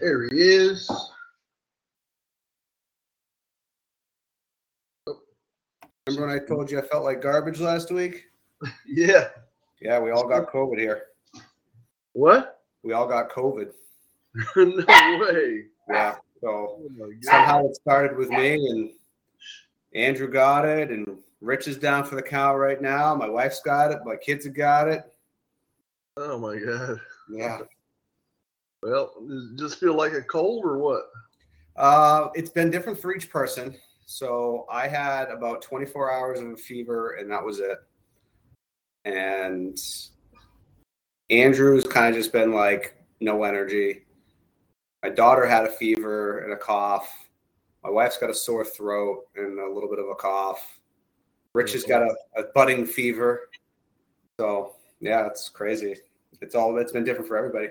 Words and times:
There 0.00 0.28
he 0.28 0.40
is. 0.40 0.90
Remember 6.06 6.26
when 6.26 6.36
I 6.36 6.44
told 6.44 6.70
you 6.70 6.78
I 6.78 6.82
felt 6.82 7.04
like 7.04 7.22
garbage 7.22 7.60
last 7.60 7.90
week? 7.90 8.24
Yeah. 8.86 9.28
Yeah, 9.80 9.98
we 10.00 10.10
all 10.10 10.28
got 10.28 10.52
COVID 10.52 10.78
here. 10.78 11.04
What? 12.12 12.60
We 12.82 12.92
all 12.92 13.06
got 13.06 13.30
COVID. 13.30 13.72
no 14.56 15.18
way. 15.18 15.64
Yeah. 15.88 16.16
So 16.42 16.78
Oh 17.00 17.12
somehow 17.22 17.66
it 17.66 17.76
started 17.76 18.16
with 18.18 18.28
me, 18.28 18.54
and 18.54 18.90
Andrew 19.94 20.30
got 20.30 20.66
it, 20.66 20.90
and 20.90 21.18
Rich 21.40 21.68
is 21.68 21.78
down 21.78 22.04
for 22.04 22.16
the 22.16 22.22
count 22.22 22.58
right 22.58 22.82
now. 22.82 23.14
My 23.14 23.28
wife's 23.28 23.62
got 23.62 23.92
it. 23.92 24.00
My 24.04 24.16
kids 24.16 24.44
have 24.44 24.54
got 24.54 24.88
it. 24.88 25.02
Oh 26.18 26.38
my 26.38 26.58
God. 26.58 27.00
Yeah. 27.30 27.60
Well, 28.82 29.12
just 29.56 29.78
feel 29.78 29.94
like 29.94 30.12
a 30.12 30.22
cold 30.22 30.64
or 30.64 30.78
what? 30.78 31.02
Uh, 31.76 32.28
it's 32.34 32.50
been 32.50 32.70
different 32.70 33.00
for 33.00 33.14
each 33.14 33.30
person. 33.30 33.76
So 34.06 34.66
I 34.70 34.88
had 34.88 35.28
about 35.28 35.62
24 35.62 36.12
hours 36.12 36.40
of 36.40 36.48
a 36.48 36.56
fever, 36.56 37.16
and 37.20 37.30
that 37.30 37.44
was 37.44 37.60
it. 37.60 37.78
And 39.04 39.78
Andrew's 41.30 41.84
kind 41.84 42.08
of 42.08 42.14
just 42.14 42.32
been 42.32 42.52
like 42.52 42.96
no 43.20 43.44
energy. 43.44 44.02
My 45.02 45.10
daughter 45.10 45.46
had 45.46 45.64
a 45.64 45.70
fever 45.70 46.40
and 46.40 46.52
a 46.52 46.56
cough. 46.56 47.08
My 47.84 47.90
wife's 47.90 48.18
got 48.18 48.30
a 48.30 48.34
sore 48.34 48.64
throat 48.64 49.26
and 49.36 49.58
a 49.58 49.72
little 49.72 49.88
bit 49.88 49.98
of 49.98 50.08
a 50.08 50.14
cough. 50.14 50.80
Rich 51.54 51.72
has 51.72 51.84
got 51.84 52.02
a, 52.02 52.14
a 52.36 52.44
budding 52.54 52.84
fever. 52.84 53.48
So 54.38 54.74
yeah, 55.00 55.26
it's 55.26 55.48
crazy. 55.48 55.96
It's 56.40 56.54
all 56.54 56.76
it's 56.78 56.92
been 56.92 57.04
different 57.04 57.28
for 57.28 57.36
everybody. 57.36 57.68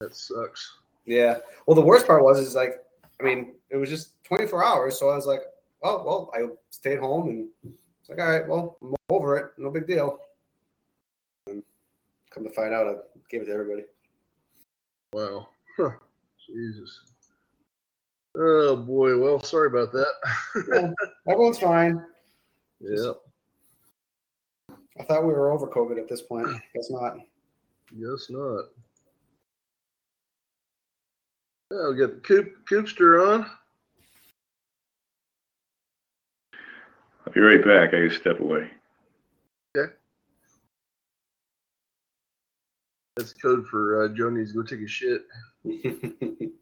That 0.00 0.14
sucks. 0.14 0.76
Yeah. 1.04 1.38
Well, 1.66 1.74
the 1.74 1.80
worst 1.80 2.06
part 2.06 2.22
was 2.22 2.38
is 2.38 2.54
like, 2.54 2.82
I 3.20 3.24
mean, 3.24 3.54
it 3.70 3.76
was 3.76 3.88
just 3.88 4.22
24 4.24 4.64
hours, 4.64 4.98
so 4.98 5.08
I 5.08 5.16
was 5.16 5.26
like, 5.26 5.40
oh 5.82 6.02
well, 6.04 6.30
I 6.34 6.46
stayed 6.70 6.98
home 6.98 7.28
and 7.28 7.48
it's 7.64 8.10
like, 8.10 8.18
all 8.18 8.30
right, 8.30 8.48
well, 8.48 8.76
I'm 8.82 8.94
over 9.08 9.36
it, 9.36 9.52
no 9.56 9.70
big 9.70 9.86
deal. 9.86 10.18
And 11.48 11.62
come 12.30 12.44
to 12.44 12.50
find 12.50 12.74
out, 12.74 12.86
I 12.86 12.94
gave 13.30 13.42
it 13.42 13.46
to 13.46 13.52
everybody. 13.52 13.84
Wow. 15.12 15.48
Huh. 15.76 15.90
Jesus. 16.46 17.00
Oh 18.36 18.76
boy. 18.76 19.18
Well, 19.18 19.42
sorry 19.42 19.68
about 19.68 19.92
that. 19.92 20.94
Everyone's 21.28 21.58
fine. 21.58 22.04
yeah. 22.80 23.12
I 24.98 25.04
thought 25.04 25.24
we 25.26 25.32
were 25.32 25.50
over 25.50 25.66
COVID 25.66 25.98
at 25.98 26.08
this 26.08 26.22
point. 26.22 26.48
Guess 26.74 26.90
not. 26.90 27.16
Guess 27.98 28.26
not. 28.30 28.64
Yeah, 31.76 31.88
we 31.90 31.96
got 31.96 32.14
the 32.14 32.20
Coop 32.20 32.66
Coopster 32.70 33.34
on. 33.34 33.50
I'll 37.26 37.32
be 37.34 37.40
right 37.40 37.62
back. 37.62 37.90
I 37.92 38.06
gotta 38.06 38.10
step 38.10 38.40
away. 38.40 38.70
Okay. 39.76 39.92
That's 43.16 43.34
code 43.34 43.66
for 43.66 44.04
uh, 44.04 44.08
Joe 44.08 44.30
needs 44.30 44.52
to 44.52 44.62
go 44.62 44.62
take 44.62 44.80
a 44.80 44.88
shit. 44.88 45.26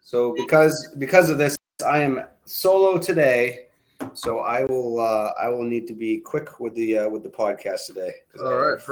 So 0.00 0.34
because 0.36 0.88
because 0.98 1.30
of 1.30 1.38
this, 1.38 1.56
I 1.86 1.98
am 2.02 2.24
solo 2.44 2.98
today. 2.98 3.66
So 4.14 4.40
I 4.40 4.64
will 4.64 5.00
uh, 5.00 5.32
I 5.40 5.48
will 5.48 5.62
need 5.64 5.86
to 5.86 5.94
be 5.94 6.18
quick 6.18 6.60
with 6.60 6.74
the 6.74 6.98
uh, 6.98 7.08
with 7.08 7.22
the 7.22 7.28
podcast 7.30 7.86
today. 7.86 8.12
'cause 8.32 8.42
I 8.42 8.44
All 8.46 8.58
right, 8.58 8.70
have- 8.72 8.82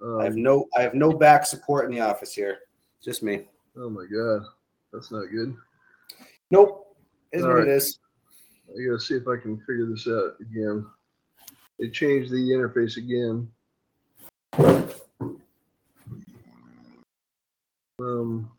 perfect. 0.00 0.20
I 0.20 0.24
have 0.24 0.34
Um, 0.34 0.42
no 0.42 0.68
I 0.76 0.82
have 0.82 0.94
no 0.94 1.12
back 1.12 1.46
support 1.46 1.84
in 1.84 1.92
the 1.92 2.00
office 2.00 2.34
here. 2.34 2.58
Just 3.02 3.22
me. 3.22 3.44
oh 3.76 3.90
my 3.90 4.04
god, 4.06 4.42
that's 4.92 5.10
not 5.10 5.26
good. 5.30 5.54
Nope. 6.50 6.96
Is 7.32 7.42
what 7.42 7.54
right. 7.54 7.68
it 7.68 7.70
is. 7.70 7.98
I 8.68 8.84
gotta 8.84 9.00
see 9.00 9.14
if 9.14 9.28
I 9.28 9.36
can 9.36 9.56
figure 9.58 9.86
this 9.86 10.08
out 10.08 10.34
again. 10.40 10.86
They 11.78 11.88
changed 11.88 12.30
the 12.30 12.36
interface 12.36 12.96
again. 12.96 13.48
Um. 18.00 18.50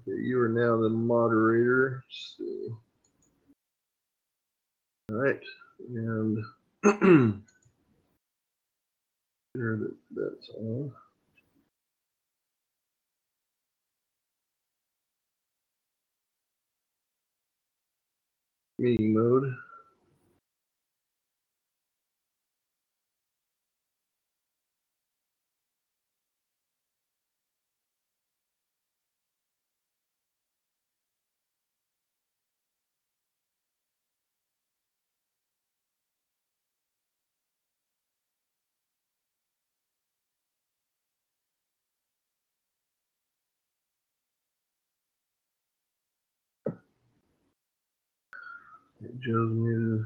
Okay, 0.00 0.20
you 0.20 0.40
are 0.40 0.48
now 0.48 0.80
the 0.80 0.88
moderator. 0.88 2.02
So. 2.08 2.44
All 5.10 5.16
right, 5.16 5.40
and 5.88 6.44
sure 6.84 7.42
that 9.78 9.96
that's 10.16 10.50
on. 10.58 10.92
Meeting 18.78 19.14
mode. 19.14 19.54
Joe's 49.02 49.52
muted. 49.52 50.04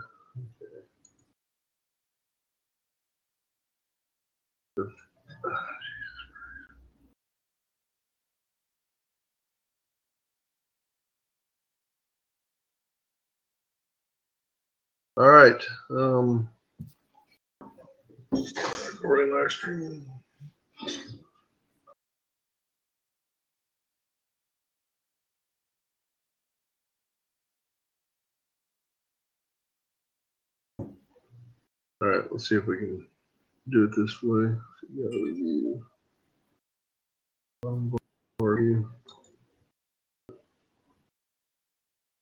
All 15.16 15.30
right. 15.30 15.62
Um, 15.90 16.48
recording 18.32 19.34
live 19.34 19.52
stream. 19.52 20.06
Right, 32.08 32.24
let's 32.30 32.48
see 32.48 32.56
if 32.56 32.66
we 32.66 32.78
can 32.78 33.06
do 33.70 33.84
it 33.84 33.94
this 33.96 34.22
way. 34.22 34.54
Yeah, 34.94 35.08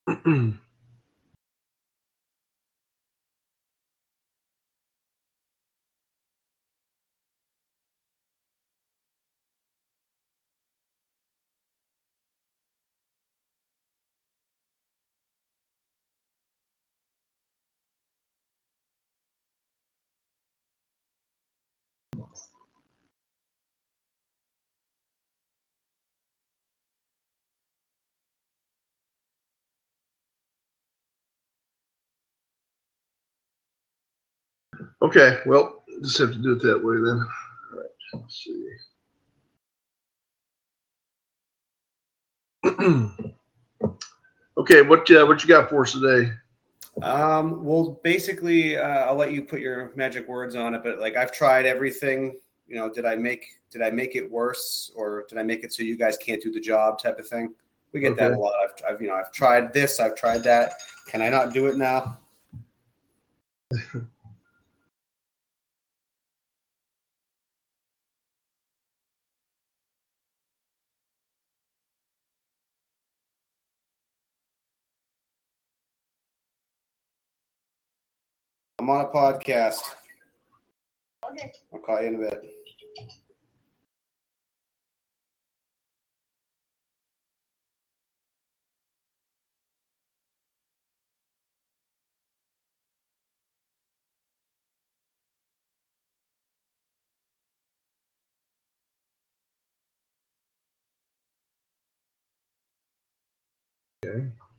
Okay, 35.02 35.38
well, 35.46 35.82
just 36.02 36.18
have 36.18 36.32
to 36.32 36.38
do 36.38 36.52
it 36.52 36.62
that 36.62 36.78
way 36.82 36.96
then. 36.96 37.24
All 37.72 37.78
right, 37.78 37.88
let's 38.14 38.44
see. 38.44 38.66
okay, 44.58 44.82
what 44.82 45.10
uh, 45.10 45.24
what 45.24 45.42
you 45.42 45.48
got 45.48 45.70
for 45.70 45.82
us 45.82 45.92
today? 45.92 46.30
Um, 47.02 47.64
well, 47.64 47.98
basically, 48.04 48.76
uh, 48.76 49.06
I'll 49.06 49.14
let 49.14 49.32
you 49.32 49.42
put 49.42 49.60
your 49.60 49.92
magic 49.96 50.28
words 50.28 50.54
on 50.54 50.74
it, 50.74 50.82
but 50.82 50.98
like 50.98 51.16
I've 51.16 51.32
tried 51.32 51.64
everything. 51.64 52.38
You 52.66 52.76
know, 52.76 52.92
did 52.92 53.06
I 53.06 53.16
make 53.16 53.46
did 53.70 53.80
I 53.80 53.90
make 53.90 54.16
it 54.16 54.30
worse, 54.30 54.92
or 54.94 55.24
did 55.28 55.38
I 55.38 55.42
make 55.42 55.64
it 55.64 55.72
so 55.72 55.82
you 55.82 55.96
guys 55.96 56.18
can't 56.18 56.42
do 56.42 56.52
the 56.52 56.60
job, 56.60 57.00
type 57.00 57.18
of 57.18 57.26
thing? 57.26 57.54
We 57.92 58.00
get 58.00 58.16
that 58.16 58.32
a 58.32 58.38
lot. 58.38 58.52
I've, 58.62 58.94
I've 58.94 59.00
you 59.00 59.08
know 59.08 59.14
I've 59.14 59.32
tried 59.32 59.72
this, 59.72 59.98
I've 59.98 60.14
tried 60.14 60.44
that. 60.44 60.74
Can 61.08 61.22
I 61.22 61.30
not 61.30 61.54
do 61.54 61.66
it 61.66 61.78
now? 61.78 62.18
I'm 78.80 78.88
on 78.88 79.04
a 79.04 79.08
podcast. 79.08 79.82
I'll 81.22 81.78
call 81.80 82.00
you 82.00 82.08
in 82.08 82.14
a 82.14 82.18
bit. 82.18 82.42
Okay. 104.02 104.49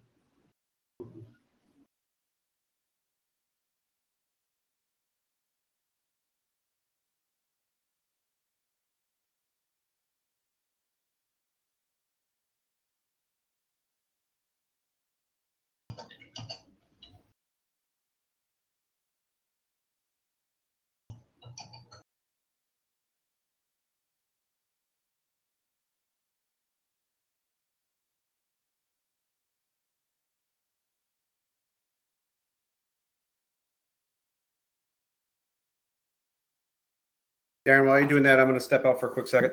Darren, 37.66 37.88
while 37.88 38.00
you're 38.00 38.08
doing 38.08 38.24
that, 38.24 38.40
I'm 38.40 38.48
going 38.48 38.60
to 38.60 38.64
step 38.64 38.86
out 38.86 39.00
for 39.00 39.10
a 39.10 39.12
quick 39.12 39.28
second. 39.28 39.52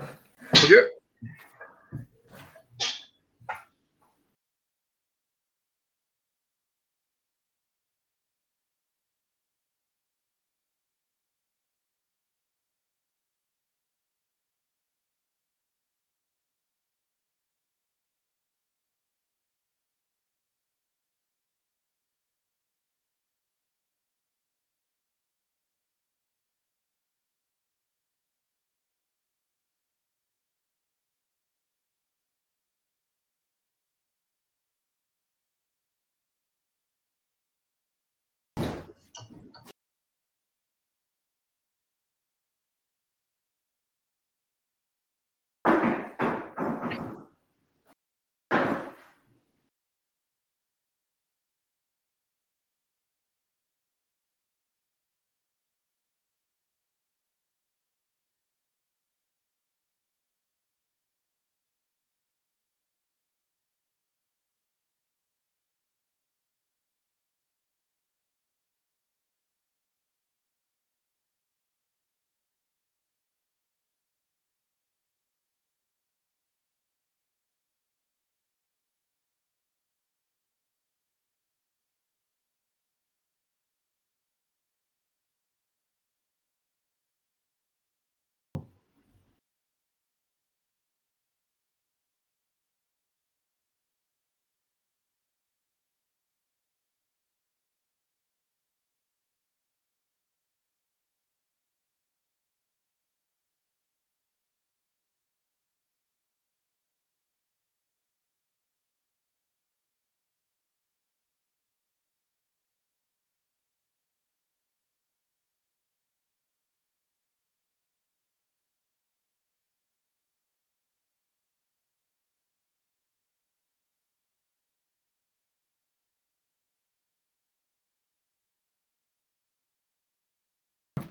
Okay. 0.64 0.88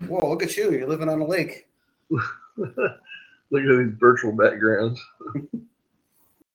Whoa, 0.08 0.30
look 0.30 0.44
at 0.44 0.56
you. 0.56 0.72
You're 0.72 0.88
living 0.88 1.10
on 1.10 1.22
a 1.22 1.26
lake. 1.26 1.68
Look 3.50 3.64
at 3.64 3.78
these 3.78 3.94
virtual 3.98 4.32
backgrounds. 4.34 5.02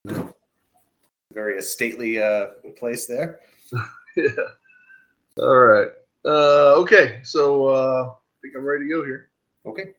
Very 1.32 1.62
stately 1.62 2.22
uh, 2.22 2.46
place 2.78 3.06
there. 3.06 3.40
yeah. 4.16 4.28
All 5.38 5.58
right. 5.58 5.88
Uh, 6.24 6.74
okay. 6.76 7.20
So 7.22 7.68
uh, 7.68 8.10
I 8.10 8.14
think 8.42 8.54
I'm 8.56 8.64
ready 8.64 8.84
to 8.84 8.90
go 8.90 9.04
here. 9.04 9.30
Okay. 9.66 9.94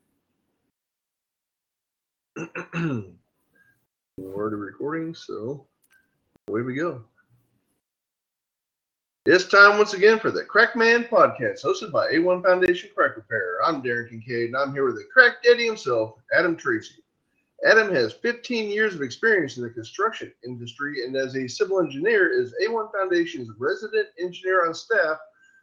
We're 4.18 4.36
already 4.36 4.56
recording, 4.58 5.16
so 5.16 5.66
away 6.48 6.62
we 6.62 6.76
go. 6.76 7.04
It's 9.26 9.46
time 9.46 9.78
once 9.78 9.94
again 9.94 10.20
for 10.20 10.32
the 10.32 10.44
Crack 10.44 10.76
Man 10.76 11.06
podcast, 11.06 11.64
hosted 11.64 11.94
by 11.94 12.12
A1 12.12 12.44
Foundation 12.44 12.90
Crack 12.94 13.16
Repair. 13.16 13.60
I'm 13.64 13.82
Darren 13.82 14.10
Kincaid, 14.10 14.48
and 14.48 14.58
I'm 14.58 14.74
here 14.74 14.84
with 14.84 14.96
the 14.96 15.08
crack 15.14 15.42
daddy 15.42 15.66
himself, 15.66 16.16
Adam 16.36 16.58
Tracy. 16.58 17.02
Adam 17.66 17.90
has 17.96 18.12
15 18.12 18.70
years 18.70 18.96
of 18.96 19.02
experience 19.02 19.56
in 19.56 19.64
the 19.64 19.70
construction 19.70 20.34
industry, 20.46 21.06
and 21.06 21.16
as 21.16 21.38
a 21.38 21.48
civil 21.48 21.80
engineer, 21.80 22.34
is 22.38 22.54
A1 22.68 22.92
Foundation's 22.92 23.50
resident 23.58 24.10
engineer 24.20 24.68
on 24.68 24.74
staff, 24.74 25.18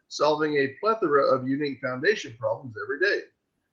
solving 0.08 0.56
a 0.56 0.74
plethora 0.80 1.22
of 1.26 1.46
unique 1.46 1.82
foundation 1.82 2.34
problems 2.40 2.76
every 2.82 2.98
day. 2.98 3.24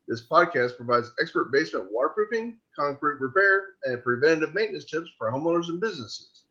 This 0.10 0.28
podcast 0.28 0.76
provides 0.76 1.14
expert 1.22 1.50
basement 1.50 1.88
waterproofing, 1.94 2.58
concrete 2.78 3.22
repair, 3.22 3.76
and 3.86 4.04
preventative 4.04 4.54
maintenance 4.54 4.84
tips 4.84 5.12
for 5.18 5.32
homeowners 5.32 5.70
and 5.70 5.80
businesses. 5.80 6.44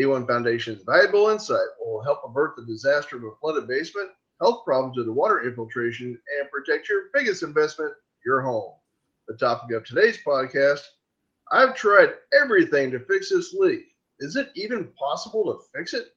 A1 0.00 0.26
Foundation's 0.26 0.82
valuable 0.84 1.28
insight 1.28 1.68
will 1.80 2.02
help 2.02 2.20
avert 2.24 2.56
the 2.56 2.64
disaster 2.64 3.16
of 3.16 3.24
a 3.24 3.36
flooded 3.40 3.66
basement, 3.68 4.10
health 4.40 4.64
problems 4.64 4.96
due 4.96 5.04
to 5.04 5.12
water 5.12 5.46
infiltration, 5.46 6.08
and 6.38 6.50
protect 6.50 6.88
your 6.88 7.04
biggest 7.14 7.42
investment, 7.42 7.92
your 8.24 8.42
home. 8.42 8.72
The 9.28 9.36
topic 9.36 9.74
of 9.74 9.84
today's 9.84 10.18
podcast 10.26 10.80
I've 11.52 11.76
tried 11.76 12.10
everything 12.40 12.90
to 12.90 13.00
fix 13.00 13.30
this 13.30 13.54
leak. 13.54 13.84
Is 14.18 14.36
it 14.36 14.50
even 14.54 14.88
possible 14.98 15.44
to 15.44 15.78
fix 15.78 15.94
it? 15.94 16.08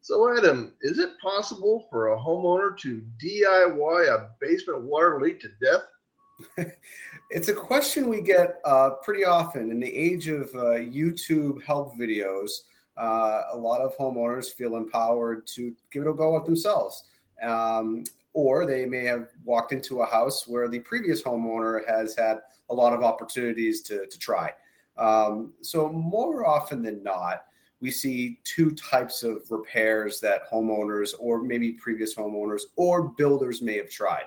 So, 0.00 0.36
Adam, 0.36 0.74
is 0.80 0.98
it 0.98 1.18
possible 1.20 1.86
for 1.90 2.08
a 2.08 2.18
homeowner 2.18 2.78
to 2.78 3.02
DIY 3.22 4.08
a 4.08 4.30
basement 4.40 4.82
water 4.82 5.20
leak 5.20 5.40
to 5.40 5.48
death? 5.60 6.72
it's 7.30 7.48
a 7.48 7.54
question 7.54 8.08
we 8.08 8.20
get 8.20 8.60
uh, 8.64 8.90
pretty 9.02 9.24
often 9.24 9.72
in 9.72 9.80
the 9.80 9.92
age 9.92 10.28
of 10.28 10.44
uh, 10.54 10.78
YouTube 10.78 11.62
help 11.64 11.96
videos. 11.98 12.50
Uh, 12.98 13.42
a 13.52 13.56
lot 13.56 13.80
of 13.80 13.96
homeowners 13.96 14.52
feel 14.52 14.76
empowered 14.76 15.46
to 15.46 15.74
give 15.92 16.02
it 16.02 16.08
a 16.08 16.12
go 16.12 16.36
at 16.36 16.44
themselves. 16.44 17.04
Um, 17.42 18.04
or 18.34 18.66
they 18.66 18.84
may 18.84 19.04
have 19.04 19.28
walked 19.44 19.72
into 19.72 20.00
a 20.00 20.06
house 20.06 20.46
where 20.46 20.68
the 20.68 20.80
previous 20.80 21.22
homeowner 21.22 21.88
has 21.88 22.16
had 22.16 22.38
a 22.70 22.74
lot 22.74 22.92
of 22.92 23.02
opportunities 23.02 23.82
to, 23.82 24.06
to 24.06 24.18
try. 24.18 24.52
Um, 24.96 25.52
so, 25.62 25.88
more 25.88 26.46
often 26.46 26.82
than 26.82 27.02
not, 27.02 27.44
we 27.80 27.90
see 27.90 28.40
two 28.44 28.72
types 28.72 29.22
of 29.22 29.42
repairs 29.50 30.20
that 30.20 30.50
homeowners 30.50 31.14
or 31.18 31.42
maybe 31.42 31.72
previous 31.72 32.14
homeowners 32.14 32.62
or 32.76 33.10
builders 33.10 33.62
may 33.62 33.76
have 33.76 33.90
tried. 33.90 34.24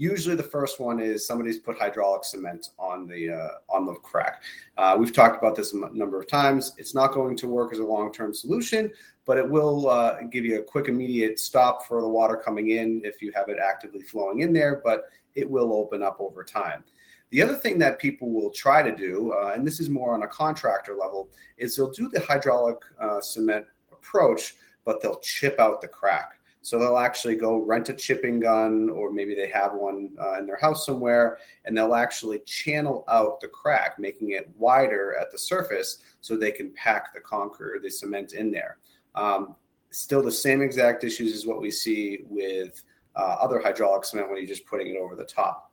Usually, 0.00 0.36
the 0.36 0.44
first 0.44 0.78
one 0.78 1.00
is 1.00 1.26
somebody's 1.26 1.58
put 1.58 1.76
hydraulic 1.76 2.22
cement 2.22 2.68
on 2.78 3.08
the 3.08 3.32
uh, 3.32 3.48
on 3.68 3.84
the 3.84 3.94
crack. 3.94 4.44
Uh, 4.76 4.96
we've 4.96 5.12
talked 5.12 5.36
about 5.36 5.56
this 5.56 5.72
a 5.72 5.90
number 5.92 6.20
of 6.20 6.28
times. 6.28 6.72
It's 6.78 6.94
not 6.94 7.12
going 7.12 7.36
to 7.38 7.48
work 7.48 7.72
as 7.72 7.80
a 7.80 7.84
long 7.84 8.12
term 8.12 8.32
solution, 8.32 8.92
but 9.26 9.38
it 9.38 9.50
will 9.50 9.90
uh, 9.90 10.22
give 10.30 10.44
you 10.44 10.60
a 10.60 10.62
quick, 10.62 10.86
immediate 10.86 11.40
stop 11.40 11.84
for 11.88 12.00
the 12.00 12.08
water 12.08 12.36
coming 12.36 12.70
in 12.70 13.02
if 13.04 13.20
you 13.20 13.32
have 13.34 13.48
it 13.48 13.58
actively 13.58 14.00
flowing 14.00 14.38
in 14.40 14.52
there. 14.52 14.80
But 14.84 15.06
it 15.34 15.50
will 15.50 15.72
open 15.72 16.00
up 16.00 16.18
over 16.20 16.44
time. 16.44 16.84
The 17.30 17.42
other 17.42 17.56
thing 17.56 17.76
that 17.80 17.98
people 17.98 18.30
will 18.30 18.50
try 18.50 18.82
to 18.82 18.94
do, 18.94 19.32
uh, 19.32 19.52
and 19.54 19.66
this 19.66 19.80
is 19.80 19.90
more 19.90 20.14
on 20.14 20.22
a 20.22 20.28
contractor 20.28 20.94
level, 20.94 21.28
is 21.56 21.74
they'll 21.74 21.90
do 21.90 22.08
the 22.08 22.20
hydraulic 22.20 22.78
uh, 23.00 23.20
cement 23.20 23.66
approach, 23.90 24.54
but 24.84 25.02
they'll 25.02 25.18
chip 25.18 25.58
out 25.58 25.80
the 25.80 25.88
crack. 25.88 26.37
So 26.68 26.78
they'll 26.78 26.98
actually 26.98 27.34
go 27.34 27.56
rent 27.56 27.88
a 27.88 27.94
chipping 27.94 28.40
gun, 28.40 28.90
or 28.90 29.10
maybe 29.10 29.34
they 29.34 29.48
have 29.48 29.72
one 29.72 30.10
uh, 30.20 30.38
in 30.38 30.44
their 30.44 30.58
house 30.58 30.84
somewhere, 30.84 31.38
and 31.64 31.74
they'll 31.74 31.94
actually 31.94 32.40
channel 32.40 33.06
out 33.08 33.40
the 33.40 33.48
crack, 33.48 33.98
making 33.98 34.32
it 34.32 34.50
wider 34.54 35.16
at 35.18 35.32
the 35.32 35.38
surface 35.38 36.02
so 36.20 36.36
they 36.36 36.50
can 36.50 36.70
pack 36.74 37.14
the 37.14 37.20
concrete 37.20 37.76
or 37.76 37.80
the 37.80 37.88
cement 37.88 38.34
in 38.34 38.50
there. 38.50 38.76
Um, 39.14 39.56
still 39.92 40.22
the 40.22 40.30
same 40.30 40.60
exact 40.60 41.04
issues 41.04 41.32
as 41.34 41.46
what 41.46 41.62
we 41.62 41.70
see 41.70 42.18
with 42.28 42.82
uh, 43.16 43.36
other 43.40 43.60
hydraulic 43.60 44.04
cement 44.04 44.28
when 44.28 44.36
you're 44.36 44.46
just 44.46 44.66
putting 44.66 44.88
it 44.88 44.98
over 44.98 45.16
the 45.16 45.24
top. 45.24 45.72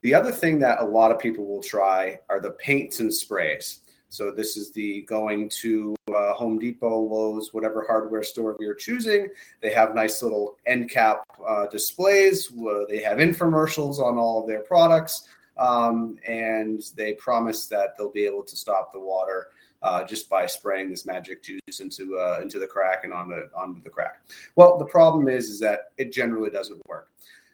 The 0.00 0.14
other 0.14 0.32
thing 0.32 0.58
that 0.60 0.80
a 0.80 0.84
lot 0.86 1.12
of 1.12 1.18
people 1.18 1.44
will 1.44 1.62
try 1.62 2.18
are 2.30 2.40
the 2.40 2.52
paints 2.52 3.00
and 3.00 3.12
sprays. 3.12 3.80
So 4.12 4.30
this 4.30 4.58
is 4.58 4.70
the 4.72 5.02
going 5.08 5.48
to 5.62 5.96
uh, 6.14 6.34
Home 6.34 6.58
Depot, 6.58 7.00
Lowe's, 7.00 7.54
whatever 7.54 7.82
hardware 7.86 8.22
store 8.22 8.54
you're 8.60 8.74
choosing. 8.74 9.28
They 9.62 9.72
have 9.72 9.94
nice 9.94 10.22
little 10.22 10.58
end 10.66 10.90
cap 10.90 11.22
uh, 11.48 11.66
displays. 11.68 12.52
they 12.90 13.00
have 13.00 13.16
infomercials 13.16 14.00
on 14.00 14.18
all 14.18 14.42
of 14.42 14.46
their 14.46 14.60
products, 14.60 15.28
um, 15.56 16.18
and 16.28 16.82
they 16.94 17.14
promise 17.14 17.68
that 17.68 17.96
they'll 17.96 18.12
be 18.12 18.26
able 18.26 18.42
to 18.42 18.54
stop 18.54 18.92
the 18.92 19.00
water 19.00 19.46
uh, 19.80 20.04
just 20.04 20.28
by 20.28 20.44
spraying 20.44 20.90
this 20.90 21.06
magic 21.06 21.42
juice 21.42 21.80
into 21.80 22.18
uh, 22.18 22.38
into 22.42 22.58
the 22.58 22.66
crack 22.66 23.04
and 23.04 23.14
on 23.14 23.30
the 23.30 23.48
onto 23.56 23.82
the 23.82 23.88
crack. 23.88 24.20
Well, 24.56 24.76
the 24.76 24.84
problem 24.84 25.26
is 25.26 25.48
is 25.48 25.58
that 25.60 25.92
it 25.96 26.12
generally 26.12 26.50
doesn't 26.50 26.86
work. 26.86 27.08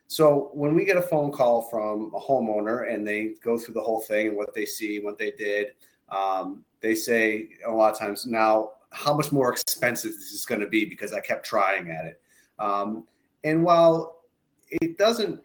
So 0.08 0.50
when 0.54 0.74
we 0.74 0.84
get 0.84 0.96
a 0.96 1.02
phone 1.02 1.30
call 1.30 1.62
from 1.70 2.10
a 2.16 2.18
homeowner 2.18 2.92
and 2.92 3.06
they 3.06 3.34
go 3.44 3.58
through 3.58 3.74
the 3.74 3.80
whole 3.80 4.00
thing 4.00 4.28
and 4.28 4.36
what 4.36 4.54
they 4.54 4.66
see, 4.66 4.98
what 4.98 5.18
they 5.18 5.30
did, 5.30 5.68
um, 6.10 6.64
they 6.80 6.94
say 6.94 7.48
a 7.66 7.70
lot 7.70 7.92
of 7.92 7.98
times 7.98 8.26
now 8.26 8.70
how 8.90 9.14
much 9.14 9.32
more 9.32 9.52
expensive 9.52 10.12
this 10.12 10.32
is 10.32 10.46
going 10.46 10.60
to 10.60 10.68
be? 10.68 10.84
Because 10.84 11.12
I 11.12 11.20
kept 11.20 11.44
trying 11.44 11.90
at 11.90 12.06
it. 12.06 12.20
Um, 12.58 13.06
and 13.44 13.62
while 13.62 14.22
it 14.70 14.96
doesn't, 14.98 15.40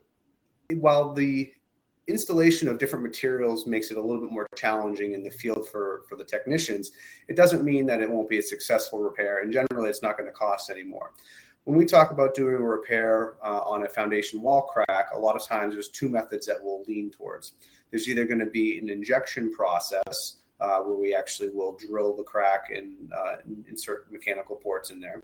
while 0.75 1.13
the 1.13 1.51
installation 2.07 2.67
of 2.67 2.77
different 2.77 3.03
materials 3.03 3.65
makes 3.65 3.91
it 3.91 3.97
a 3.97 4.01
little 4.01 4.21
bit 4.21 4.31
more 4.31 4.47
challenging 4.55 5.13
in 5.13 5.23
the 5.23 5.31
field 5.31 5.69
for 5.69 6.01
for 6.09 6.17
the 6.17 6.23
technicians 6.25 6.91
it 7.29 7.35
doesn't 7.37 7.63
mean 7.63 7.85
that 7.85 8.01
it 8.01 8.09
won't 8.09 8.27
be 8.27 8.39
a 8.39 8.43
successful 8.43 8.99
repair 8.99 9.41
and 9.41 9.53
generally 9.53 9.89
it's 9.89 10.01
not 10.01 10.17
going 10.17 10.27
to 10.27 10.33
cost 10.33 10.69
anymore 10.69 11.13
when 11.65 11.77
we 11.77 11.85
talk 11.85 12.11
about 12.11 12.35
doing 12.35 12.55
a 12.55 12.59
repair 12.59 13.35
uh, 13.43 13.61
on 13.61 13.85
a 13.85 13.89
foundation 13.89 14.41
wall 14.41 14.63
crack 14.63 15.07
a 15.13 15.17
lot 15.17 15.35
of 15.35 15.45
times 15.47 15.73
there's 15.73 15.89
two 15.89 16.09
methods 16.09 16.45
that 16.45 16.57
we'll 16.61 16.83
lean 16.87 17.09
towards. 17.09 17.53
There's 17.89 18.07
either 18.09 18.25
going 18.25 18.39
to 18.39 18.47
be 18.47 18.79
an 18.79 18.89
injection 18.89 19.53
process 19.53 20.37
uh, 20.63 20.79
where 20.79 20.95
we 20.95 21.13
actually 21.13 21.49
will 21.49 21.77
drill 21.77 22.15
the 22.15 22.23
crack 22.23 22.71
and 22.73 23.11
uh, 23.11 23.35
insert 23.69 24.09
mechanical 24.11 24.55
ports 24.55 24.91
in 24.91 24.99
there. 25.01 25.21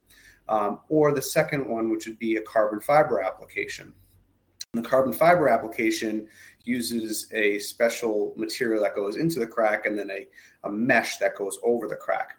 Um, 0.49 0.81
or 0.89 1.13
the 1.13 1.21
second 1.21 1.65
one, 1.65 1.89
which 1.89 2.07
would 2.07 2.19
be 2.19 2.35
a 2.35 2.41
carbon 2.41 2.81
fiber 2.81 3.21
application. 3.21 3.93
The 4.73 4.81
carbon 4.81 5.13
fiber 5.13 5.47
application 5.47 6.27
uses 6.65 7.27
a 7.33 7.57
special 7.59 8.33
material 8.35 8.83
that 8.83 8.95
goes 8.95 9.15
into 9.15 9.39
the 9.39 9.47
crack 9.47 9.85
and 9.85 9.97
then 9.97 10.11
a, 10.11 10.27
a 10.67 10.71
mesh 10.71 11.17
that 11.17 11.35
goes 11.35 11.57
over 11.63 11.87
the 11.87 11.95
crack. 11.95 12.35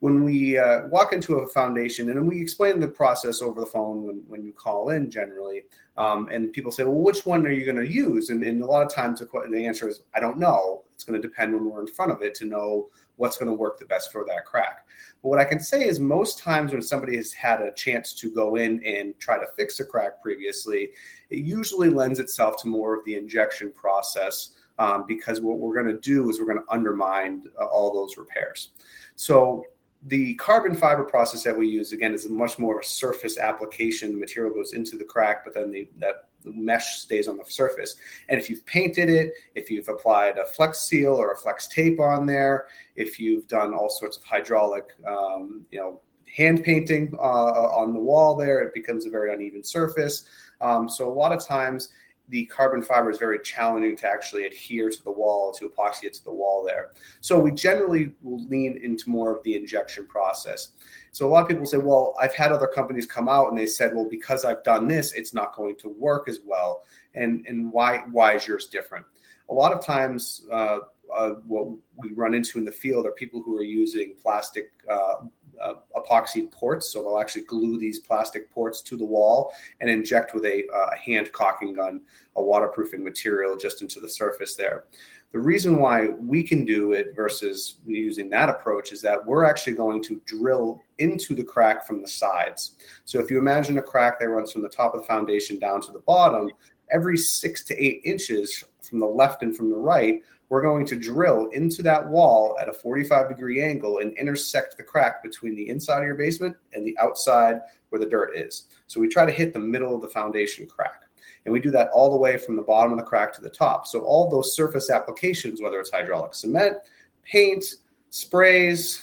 When 0.00 0.24
we 0.24 0.58
uh, 0.58 0.88
walk 0.88 1.12
into 1.12 1.36
a 1.36 1.46
foundation, 1.46 2.10
and 2.10 2.28
we 2.28 2.42
explain 2.42 2.80
the 2.80 2.88
process 2.88 3.40
over 3.40 3.60
the 3.60 3.66
phone 3.66 4.02
when, 4.02 4.24
when 4.26 4.42
you 4.42 4.52
call 4.52 4.90
in 4.90 5.08
generally, 5.12 5.62
um, 5.96 6.28
and 6.32 6.52
people 6.52 6.72
say, 6.72 6.82
well, 6.82 6.94
which 6.94 7.24
one 7.24 7.46
are 7.46 7.52
you 7.52 7.64
going 7.64 7.76
to 7.76 7.88
use? 7.88 8.30
And, 8.30 8.42
and, 8.42 8.62
a 8.62 8.66
lot 8.66 8.84
of 8.84 8.92
times 8.92 9.20
the, 9.20 9.28
the 9.48 9.64
answer 9.64 9.88
is, 9.88 10.02
I 10.12 10.18
don't 10.18 10.38
know. 10.38 10.82
It's 11.02 11.10
going 11.10 11.20
to 11.20 11.28
depend 11.28 11.52
when 11.52 11.64
we're 11.64 11.80
in 11.80 11.88
front 11.88 12.12
of 12.12 12.22
it 12.22 12.32
to 12.36 12.44
know 12.44 12.88
what's 13.16 13.36
going 13.36 13.48
to 13.48 13.54
work 13.54 13.78
the 13.78 13.86
best 13.86 14.12
for 14.12 14.24
that 14.26 14.46
crack. 14.46 14.86
But 15.20 15.30
what 15.30 15.40
I 15.40 15.44
can 15.44 15.58
say 15.58 15.84
is 15.84 15.98
most 15.98 16.38
times 16.38 16.70
when 16.70 16.80
somebody 16.80 17.16
has 17.16 17.32
had 17.32 17.60
a 17.60 17.72
chance 17.72 18.12
to 18.14 18.30
go 18.30 18.54
in 18.54 18.80
and 18.84 19.18
try 19.18 19.36
to 19.36 19.46
fix 19.56 19.80
a 19.80 19.84
crack 19.84 20.22
previously, 20.22 20.90
it 21.30 21.38
usually 21.38 21.90
lends 21.90 22.20
itself 22.20 22.62
to 22.62 22.68
more 22.68 22.96
of 22.96 23.04
the 23.04 23.16
injection 23.16 23.72
process 23.72 24.50
um, 24.78 25.04
because 25.08 25.40
what 25.40 25.58
we're 25.58 25.74
going 25.74 25.92
to 25.92 26.00
do 26.00 26.30
is 26.30 26.38
we're 26.38 26.46
going 26.46 26.64
to 26.64 26.72
undermine 26.72 27.42
uh, 27.60 27.64
all 27.64 27.92
those 27.92 28.16
repairs. 28.16 28.70
So 29.16 29.64
the 30.06 30.34
carbon 30.34 30.76
fiber 30.76 31.04
process 31.04 31.42
that 31.42 31.56
we 31.56 31.68
use 31.68 31.92
again 31.92 32.14
is 32.14 32.26
a 32.26 32.30
much 32.30 32.58
more 32.60 32.82
surface 32.82 33.38
application. 33.38 34.12
The 34.12 34.18
material 34.18 34.54
goes 34.54 34.72
into 34.72 34.96
the 34.96 35.04
crack, 35.04 35.44
but 35.44 35.54
then 35.54 35.72
the 35.72 35.88
that 35.98 36.28
the 36.44 36.52
mesh 36.52 36.98
stays 36.98 37.28
on 37.28 37.36
the 37.36 37.44
surface. 37.46 37.96
And 38.28 38.38
if 38.38 38.48
you've 38.50 38.64
painted 38.66 39.08
it, 39.08 39.32
if 39.54 39.70
you've 39.70 39.88
applied 39.88 40.38
a 40.38 40.44
flex 40.44 40.80
seal 40.80 41.14
or 41.14 41.32
a 41.32 41.36
flex 41.36 41.68
tape 41.68 42.00
on 42.00 42.26
there, 42.26 42.66
if 42.96 43.18
you've 43.18 43.46
done 43.48 43.74
all 43.74 43.90
sorts 43.90 44.16
of 44.16 44.24
hydraulic, 44.24 44.86
um, 45.06 45.64
you 45.70 45.78
know, 45.78 46.00
hand 46.34 46.64
painting 46.64 47.14
uh, 47.18 47.22
on 47.22 47.92
the 47.92 48.00
wall 48.00 48.34
there, 48.36 48.60
it 48.60 48.74
becomes 48.74 49.06
a 49.06 49.10
very 49.10 49.32
uneven 49.32 49.62
surface. 49.62 50.24
Um, 50.60 50.88
so 50.88 51.10
a 51.10 51.12
lot 51.12 51.32
of 51.32 51.44
times 51.44 51.90
the 52.28 52.46
carbon 52.46 52.82
fiber 52.82 53.10
is 53.10 53.18
very 53.18 53.38
challenging 53.40 53.96
to 53.96 54.06
actually 54.06 54.46
adhere 54.46 54.90
to 54.90 55.04
the 55.04 55.10
wall, 55.10 55.52
to 55.52 55.68
epoxy 55.68 56.04
it 56.04 56.14
to 56.14 56.24
the 56.24 56.32
wall 56.32 56.64
there. 56.64 56.92
So 57.20 57.38
we 57.38 57.50
generally 57.50 58.12
will 58.22 58.44
lean 58.46 58.80
into 58.82 59.10
more 59.10 59.36
of 59.36 59.42
the 59.42 59.56
injection 59.56 60.06
process. 60.06 60.70
So 61.10 61.26
a 61.26 61.30
lot 61.30 61.42
of 61.42 61.48
people 61.48 61.66
say, 61.66 61.76
well, 61.76 62.14
I've 62.20 62.34
had 62.34 62.52
other 62.52 62.66
companies 62.66 63.06
come 63.06 63.28
out 63.28 63.48
and 63.48 63.58
they 63.58 63.66
said, 63.66 63.94
well, 63.94 64.08
because 64.08 64.44
I've 64.44 64.64
done 64.64 64.88
this, 64.88 65.12
it's 65.12 65.34
not 65.34 65.54
going 65.54 65.76
to 65.76 65.88
work 65.88 66.28
as 66.28 66.40
well. 66.44 66.84
And 67.14 67.44
and 67.46 67.70
why 67.70 68.04
why 68.10 68.34
is 68.34 68.46
yours 68.46 68.66
different? 68.66 69.04
A 69.50 69.52
lot 69.52 69.72
of 69.72 69.84
times, 69.84 70.46
uh, 70.50 70.78
uh, 71.14 71.30
what 71.46 71.68
we 71.96 72.12
run 72.12 72.32
into 72.32 72.58
in 72.58 72.64
the 72.64 72.72
field 72.72 73.04
are 73.04 73.12
people 73.12 73.42
who 73.42 73.56
are 73.58 73.62
using 73.62 74.14
plastic 74.22 74.70
uh, 74.90 75.16
uh, 75.60 75.74
epoxy 75.96 76.50
ports. 76.50 76.92
So 76.92 77.02
they'll 77.02 77.18
actually 77.18 77.42
glue 77.42 77.78
these 77.78 78.00
plastic 78.00 78.50
ports 78.52 78.80
to 78.82 78.96
the 78.96 79.04
wall 79.04 79.52
and 79.80 79.90
inject 79.90 80.34
with 80.34 80.44
a 80.44 80.64
uh, 80.74 80.96
hand 80.96 81.32
caulking 81.32 81.74
gun 81.74 82.00
a 82.36 82.42
waterproofing 82.42 83.04
material 83.04 83.56
just 83.56 83.82
into 83.82 84.00
the 84.00 84.08
surface 84.08 84.54
there. 84.54 84.84
The 85.32 85.38
reason 85.38 85.78
why 85.78 86.08
we 86.08 86.42
can 86.42 86.64
do 86.64 86.92
it 86.92 87.16
versus 87.16 87.76
using 87.86 88.28
that 88.30 88.50
approach 88.50 88.92
is 88.92 89.00
that 89.00 89.24
we're 89.24 89.44
actually 89.44 89.72
going 89.72 90.02
to 90.04 90.20
drill 90.26 90.82
into 90.98 91.34
the 91.34 91.44
crack 91.44 91.86
from 91.86 92.02
the 92.02 92.08
sides. 92.08 92.76
So 93.06 93.18
if 93.18 93.30
you 93.30 93.38
imagine 93.38 93.78
a 93.78 93.82
crack 93.82 94.20
that 94.20 94.28
runs 94.28 94.52
from 94.52 94.62
the 94.62 94.68
top 94.68 94.94
of 94.94 95.00
the 95.00 95.06
foundation 95.06 95.58
down 95.58 95.80
to 95.82 95.92
the 95.92 96.00
bottom, 96.00 96.50
every 96.90 97.16
six 97.16 97.64
to 97.64 97.82
eight 97.82 98.02
inches 98.04 98.62
from 98.82 99.00
the 99.00 99.06
left 99.06 99.42
and 99.42 99.56
from 99.56 99.70
the 99.70 99.76
right, 99.76 100.22
we're 100.52 100.60
going 100.60 100.84
to 100.84 100.96
drill 100.96 101.46
into 101.54 101.82
that 101.82 102.06
wall 102.06 102.58
at 102.60 102.68
a 102.68 102.72
45 102.74 103.30
degree 103.30 103.62
angle 103.62 104.00
and 104.00 104.14
intersect 104.18 104.76
the 104.76 104.82
crack 104.82 105.22
between 105.22 105.56
the 105.56 105.66
inside 105.66 106.00
of 106.00 106.04
your 106.04 106.14
basement 106.14 106.54
and 106.74 106.86
the 106.86 106.94
outside 106.98 107.62
where 107.88 107.98
the 107.98 108.04
dirt 108.04 108.36
is. 108.36 108.64
So 108.86 109.00
we 109.00 109.08
try 109.08 109.24
to 109.24 109.32
hit 109.32 109.54
the 109.54 109.58
middle 109.58 109.94
of 109.94 110.02
the 110.02 110.08
foundation 110.08 110.66
crack. 110.66 111.04
And 111.46 111.54
we 111.54 111.58
do 111.58 111.70
that 111.70 111.88
all 111.94 112.10
the 112.10 112.18
way 112.18 112.36
from 112.36 112.56
the 112.56 112.62
bottom 112.62 112.92
of 112.92 112.98
the 112.98 113.04
crack 113.04 113.32
to 113.32 113.40
the 113.40 113.48
top. 113.48 113.86
So 113.86 114.00
all 114.00 114.28
those 114.28 114.54
surface 114.54 114.90
applications, 114.90 115.62
whether 115.62 115.80
it's 115.80 115.90
hydraulic 115.90 116.34
cement, 116.34 116.76
paint, 117.24 117.64
sprays, 118.10 119.00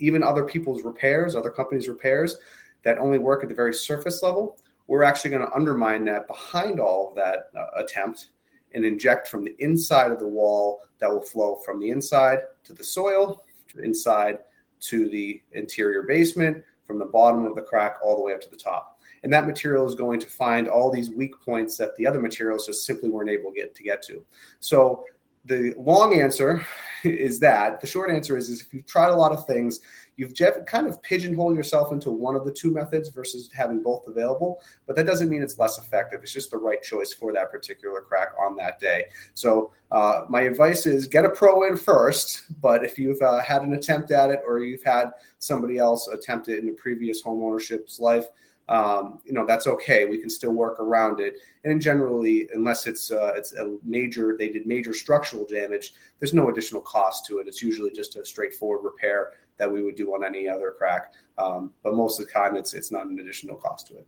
even 0.00 0.22
other 0.22 0.44
people's 0.44 0.82
repairs, 0.82 1.34
other 1.34 1.48
companies' 1.50 1.88
repairs 1.88 2.36
that 2.82 2.98
only 2.98 3.18
work 3.18 3.42
at 3.42 3.48
the 3.48 3.54
very 3.54 3.72
surface 3.72 4.22
level, 4.22 4.58
we're 4.86 5.02
actually 5.02 5.30
going 5.30 5.46
to 5.46 5.54
undermine 5.54 6.04
that 6.04 6.26
behind 6.26 6.78
all 6.78 7.08
of 7.08 7.14
that 7.14 7.48
uh, 7.58 7.82
attempt 7.82 8.26
and 8.74 8.84
inject 8.84 9.28
from 9.28 9.44
the 9.44 9.56
inside 9.58 10.10
of 10.10 10.18
the 10.18 10.26
wall 10.26 10.82
that 10.98 11.10
will 11.10 11.20
flow 11.20 11.56
from 11.64 11.80
the 11.80 11.90
inside 11.90 12.40
to 12.64 12.72
the 12.72 12.84
soil, 12.84 13.42
to 13.68 13.76
the 13.78 13.82
inside 13.82 14.38
to 14.80 15.08
the 15.08 15.42
interior 15.52 16.02
basement, 16.02 16.62
from 16.86 16.98
the 16.98 17.04
bottom 17.04 17.44
of 17.44 17.54
the 17.54 17.62
crack 17.62 17.96
all 18.02 18.16
the 18.16 18.22
way 18.22 18.32
up 18.32 18.40
to 18.40 18.50
the 18.50 18.56
top. 18.56 18.98
And 19.22 19.32
that 19.32 19.46
material 19.46 19.86
is 19.86 19.94
going 19.94 20.18
to 20.20 20.26
find 20.26 20.68
all 20.68 20.90
these 20.90 21.10
weak 21.10 21.34
points 21.44 21.76
that 21.76 21.96
the 21.96 22.06
other 22.06 22.20
materials 22.20 22.66
just 22.66 22.86
simply 22.86 23.10
weren't 23.10 23.30
able 23.30 23.50
to 23.50 23.56
get 23.56 23.74
to 23.74 23.82
get 23.82 24.02
to. 24.04 24.24
So 24.60 25.04
the 25.44 25.74
long 25.76 26.14
answer 26.14 26.64
is 27.04 27.40
that 27.40 27.80
the 27.80 27.86
short 27.86 28.10
answer 28.10 28.36
is, 28.36 28.50
is 28.50 28.60
if 28.60 28.74
you've 28.74 28.86
tried 28.86 29.08
a 29.08 29.16
lot 29.16 29.32
of 29.32 29.46
things 29.46 29.80
you've 30.16 30.34
kind 30.66 30.86
of 30.86 31.02
pigeonholed 31.02 31.56
yourself 31.56 31.92
into 31.92 32.10
one 32.10 32.36
of 32.36 32.44
the 32.44 32.52
two 32.52 32.70
methods 32.70 33.08
versus 33.08 33.48
having 33.54 33.82
both 33.82 34.06
available 34.06 34.60
but 34.86 34.94
that 34.94 35.06
doesn't 35.06 35.30
mean 35.30 35.42
it's 35.42 35.58
less 35.58 35.78
effective. 35.78 36.20
It's 36.22 36.32
just 36.32 36.50
the 36.50 36.58
right 36.58 36.82
choice 36.82 37.14
for 37.14 37.32
that 37.32 37.50
particular 37.50 38.02
crack 38.02 38.32
on 38.38 38.54
that 38.56 38.78
day. 38.78 39.06
So 39.32 39.72
uh, 39.90 40.22
my 40.28 40.42
advice 40.42 40.84
is 40.84 41.06
get 41.06 41.24
a 41.24 41.30
pro 41.30 41.62
in 41.62 41.76
first 41.76 42.42
but 42.60 42.84
if 42.84 42.98
you've 42.98 43.22
uh, 43.22 43.40
had 43.40 43.62
an 43.62 43.72
attempt 43.72 44.10
at 44.10 44.28
it 44.28 44.42
or 44.46 44.58
you've 44.58 44.84
had 44.84 45.12
somebody 45.38 45.78
else 45.78 46.06
attempt 46.08 46.48
it 46.48 46.62
in 46.62 46.68
a 46.68 46.72
previous 46.72 47.22
home 47.22 47.42
ownership's 47.42 47.98
life 47.98 48.26
um, 48.70 49.18
you 49.24 49.32
know 49.32 49.44
that's 49.44 49.66
okay. 49.66 50.06
We 50.06 50.18
can 50.18 50.30
still 50.30 50.52
work 50.52 50.78
around 50.78 51.20
it. 51.20 51.34
And 51.64 51.82
generally, 51.82 52.48
unless 52.54 52.86
it's 52.86 53.10
uh, 53.10 53.32
it's 53.36 53.52
a 53.52 53.76
major, 53.84 54.36
they 54.38 54.48
did 54.48 54.66
major 54.66 54.94
structural 54.94 55.44
damage. 55.44 55.92
There's 56.20 56.32
no 56.32 56.48
additional 56.48 56.80
cost 56.80 57.26
to 57.26 57.38
it. 57.38 57.48
It's 57.48 57.62
usually 57.62 57.90
just 57.90 58.16
a 58.16 58.24
straightforward 58.24 58.84
repair 58.84 59.32
that 59.58 59.70
we 59.70 59.82
would 59.82 59.96
do 59.96 60.14
on 60.14 60.24
any 60.24 60.48
other 60.48 60.70
crack. 60.70 61.12
Um, 61.36 61.72
but 61.82 61.94
most 61.94 62.20
of 62.20 62.26
the 62.26 62.32
time, 62.32 62.56
it's 62.56 62.72
it's 62.72 62.92
not 62.92 63.06
an 63.06 63.18
additional 63.18 63.56
cost 63.56 63.88
to 63.88 63.98
it. 63.98 64.06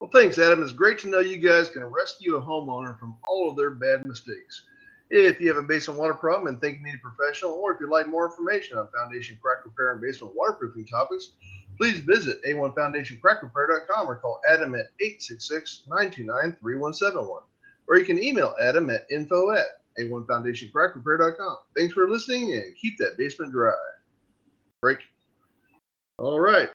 Well, 0.00 0.10
thanks, 0.12 0.38
Adam. 0.38 0.62
It's 0.62 0.72
great 0.72 1.00
to 1.00 1.08
know 1.08 1.18
you 1.18 1.38
guys 1.38 1.68
can 1.70 1.84
rescue 1.84 2.36
a 2.36 2.40
homeowner 2.40 2.96
from 3.00 3.16
all 3.26 3.50
of 3.50 3.56
their 3.56 3.70
bad 3.70 4.06
mistakes. 4.06 4.62
If 5.10 5.40
you 5.40 5.48
have 5.48 5.56
a 5.56 5.66
basement 5.66 5.98
water 5.98 6.14
problem 6.14 6.46
and 6.46 6.60
think 6.60 6.78
you 6.78 6.84
need 6.84 7.00
a 7.02 7.08
professional, 7.08 7.52
or 7.52 7.72
if 7.72 7.80
you'd 7.80 7.90
like 7.90 8.06
more 8.06 8.26
information 8.26 8.78
on 8.78 8.88
foundation 8.96 9.38
crack 9.42 9.64
repair 9.64 9.92
and 9.92 10.00
basement 10.00 10.34
waterproofing 10.36 10.86
topics, 10.86 11.32
please 11.78 12.00
visit 12.00 12.44
a1foundationcrackrepair.com 12.44 14.08
or 14.08 14.16
call 14.16 14.40
Adam 14.50 14.74
at 14.74 14.88
866-929-3171. 15.00 17.42
Or 17.86 17.96
you 17.96 18.04
can 18.04 18.22
email 18.22 18.54
Adam 18.60 18.90
at 18.90 19.06
info 19.10 19.52
at 19.52 19.64
a1foundationcrackrepair.com. 19.98 21.56
Thanks 21.76 21.94
for 21.94 22.10
listening 22.10 22.52
and 22.52 22.76
keep 22.76 22.98
that 22.98 23.16
basement 23.16 23.52
dry. 23.52 23.72
Break. 24.82 24.98
All 26.18 26.40
right. 26.40 26.68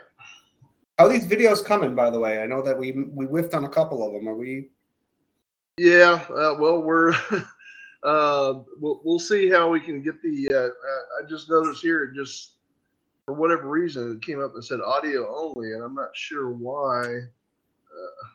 How 0.97 1.05
are 1.05 1.09
these 1.09 1.27
videos 1.27 1.63
coming, 1.63 1.95
by 1.95 2.09
the 2.09 2.19
way? 2.19 2.41
I 2.41 2.45
know 2.45 2.61
that 2.61 2.77
we 2.77 2.91
we 2.91 3.25
whiffed 3.25 3.53
on 3.53 3.65
a 3.65 3.69
couple 3.69 4.05
of 4.05 4.13
them. 4.13 4.27
Are 4.27 4.35
we? 4.35 4.69
Yeah. 5.77 6.25
Uh, 6.29 6.55
well, 6.59 6.81
we're. 6.81 7.13
uh, 8.03 8.59
we'll, 8.79 9.01
we'll 9.03 9.19
see 9.19 9.49
how 9.49 9.69
we 9.69 9.79
can 9.79 10.03
get 10.03 10.21
the. 10.21 10.49
Uh, 10.49 10.69
I 11.21 11.27
just 11.27 11.49
noticed 11.49 11.81
here 11.81 12.07
just 12.07 12.53
for 13.25 13.33
whatever 13.33 13.69
reason, 13.69 14.11
it 14.11 14.25
came 14.25 14.41
up 14.41 14.53
and 14.53 14.63
said 14.63 14.81
audio 14.81 15.33
only, 15.35 15.73
and 15.73 15.83
I'm 15.83 15.95
not 15.95 16.15
sure 16.15 16.51
why. 16.51 17.03
Uh, 17.03 18.27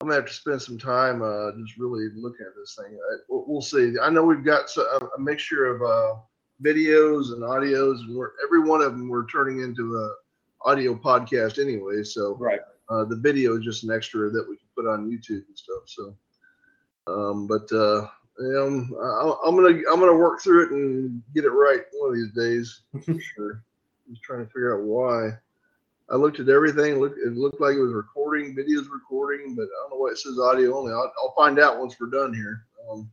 I'm 0.00 0.08
gonna 0.08 0.14
have 0.14 0.26
to 0.26 0.32
spend 0.32 0.62
some 0.62 0.78
time 0.78 1.22
uh, 1.22 1.52
just 1.58 1.78
really 1.78 2.08
looking 2.14 2.46
at 2.46 2.54
this 2.56 2.76
thing. 2.76 2.96
I, 2.96 3.16
we'll 3.28 3.60
see. 3.62 3.94
I 4.02 4.10
know 4.10 4.24
we've 4.24 4.44
got 4.44 4.70
a 4.76 5.20
mixture 5.20 5.66
of 5.66 5.82
uh, 5.82 6.20
videos 6.62 7.32
and 7.32 7.42
audios, 7.42 8.00
and 8.00 8.16
we're, 8.16 8.32
every 8.44 8.60
one 8.60 8.80
of 8.80 8.92
them 8.92 9.08
we're 9.08 9.26
turning 9.26 9.60
into 9.60 9.96
a 9.96 10.68
audio 10.68 10.94
podcast 10.94 11.62
anyway. 11.62 12.02
So 12.02 12.36
right. 12.36 12.60
Uh, 12.90 13.04
the 13.04 13.16
video 13.16 13.58
is 13.58 13.64
just 13.64 13.84
an 13.84 13.90
extra 13.90 14.30
that 14.30 14.46
we 14.48 14.56
can 14.56 14.66
put 14.74 14.86
on 14.86 15.10
YouTube 15.10 15.46
and 15.46 15.56
stuff. 15.56 15.82
So, 15.84 16.16
um, 17.06 17.46
but 17.46 17.70
uh, 17.70 18.08
um, 18.56 18.96
I, 19.00 19.48
am 19.48 19.56
gonna 19.56 19.80
I'm 19.92 20.00
gonna 20.00 20.16
work 20.16 20.40
through 20.40 20.66
it 20.66 20.70
and 20.72 21.22
get 21.34 21.44
it 21.44 21.50
right 21.50 21.82
one 21.92 22.10
of 22.10 22.16
these 22.16 22.32
days 22.32 22.80
for 23.04 23.20
sure 23.36 23.64
was 24.08 24.20
trying 24.20 24.44
to 24.44 24.46
figure 24.46 24.78
out 24.78 24.84
why. 24.84 25.30
I 26.10 26.16
looked 26.16 26.40
at 26.40 26.48
everything. 26.48 27.00
Look, 27.00 27.14
it 27.18 27.34
looked 27.34 27.60
like 27.60 27.74
it 27.74 27.80
was 27.80 27.92
recording, 27.92 28.56
videos 28.56 28.90
recording, 28.90 29.54
but 29.54 29.64
I 29.64 29.82
don't 29.82 29.90
know 29.90 29.96
why 29.96 30.10
it 30.10 30.18
says 30.18 30.38
audio 30.38 30.76
only. 30.76 30.92
I'll, 30.92 31.12
I'll 31.22 31.34
find 31.36 31.58
out 31.58 31.78
once 31.78 31.96
we're 32.00 32.06
done 32.06 32.32
here 32.32 32.64
um, 32.90 33.10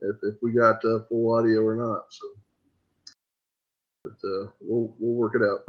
if, 0.00 0.16
if 0.22 0.36
we 0.42 0.52
got 0.52 0.82
uh, 0.84 1.00
full 1.08 1.34
audio 1.34 1.60
or 1.60 1.76
not. 1.76 2.04
So, 2.08 2.26
but 4.04 4.12
uh, 4.26 4.50
we'll 4.60 4.94
we'll 4.98 5.14
work 5.14 5.34
it 5.34 5.42
out. 5.42 5.64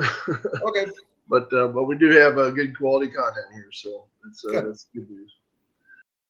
okay. 0.64 0.86
But 1.28 1.52
uh, 1.54 1.68
but 1.68 1.84
we 1.84 1.98
do 1.98 2.10
have 2.12 2.38
a 2.38 2.52
good 2.52 2.78
quality 2.78 3.08
content 3.08 3.48
here, 3.54 3.70
so 3.72 4.06
it's 4.28 4.44
uh, 4.46 4.62
that's 4.62 4.88
good 4.94 5.10
news. 5.10 5.34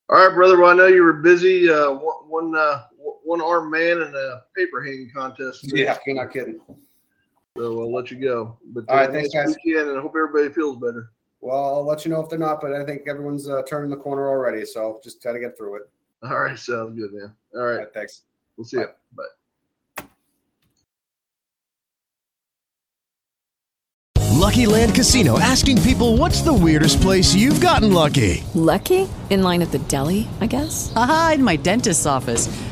All 0.10 0.28
right, 0.28 0.34
brother. 0.34 0.60
Well, 0.60 0.72
I 0.72 0.74
know 0.74 0.88
you 0.88 1.04
were 1.04 1.14
busy. 1.14 1.70
Uh, 1.70 1.92
one 1.92 2.52
one, 2.52 2.56
uh, 2.56 2.84
one 3.24 3.42
armed 3.42 3.72
man 3.72 4.02
in 4.02 4.14
a 4.14 4.42
paper 4.56 4.84
hanging 4.84 5.12
contest. 5.16 5.72
Yeah, 5.74 5.98
you're 6.06 6.16
not 6.16 6.34
kidding. 6.34 6.60
So 7.62 7.80
I'll 7.80 7.94
let 7.94 8.10
you 8.10 8.18
go. 8.18 8.58
But 8.74 8.90
all 8.90 8.96
right, 8.96 9.10
uh, 9.10 9.14
thanks, 9.14 9.32
guys. 9.32 9.56
Weekend, 9.64 9.90
and 9.90 10.00
I 10.00 10.02
hope 10.02 10.16
everybody 10.16 10.52
feels 10.52 10.78
better. 10.78 11.12
Well, 11.42 11.76
I'll 11.76 11.86
let 11.86 12.04
you 12.04 12.12
know 12.12 12.20
if 12.20 12.28
they're 12.28 12.40
not, 12.40 12.60
but 12.60 12.74
I 12.74 12.84
think 12.84 13.08
everyone's 13.08 13.48
uh, 13.48 13.62
turning 13.68 13.92
the 13.92 13.98
corner 13.98 14.28
already. 14.28 14.66
So 14.66 15.00
just 15.04 15.22
try 15.22 15.32
to 15.32 15.40
get 15.40 15.56
through 15.56 15.76
it. 15.76 15.84
All 16.24 16.40
right, 16.40 16.58
sounds 16.58 17.00
good, 17.00 17.14
man. 17.14 17.32
All 17.54 17.62
right, 17.62 17.74
all 17.74 17.78
right 17.80 17.94
thanks. 17.94 18.24
We'll 18.58 18.66
see 18.66 18.78
Bye. 18.78 18.84
you. 18.84 18.90
Bye. 19.16 20.06
Lucky 24.32 24.66
Land 24.66 24.96
Casino 24.96 25.38
asking 25.40 25.84
people 25.84 26.18
what's 26.18 26.42
the 26.42 26.54
weirdest 26.54 27.00
place 27.00 27.36
you've 27.36 27.62
gotten 27.62 27.94
lucky? 27.94 28.44
Lucky? 28.56 29.08
In 29.30 29.44
line 29.44 29.62
at 29.62 29.72
the 29.72 29.80
deli, 29.80 30.28
I 30.42 30.48
guess? 30.48 30.92
Aha, 30.96 31.34
in 31.36 31.44
my 31.44 31.58
dentist's 31.58 32.08
office. 32.08 32.48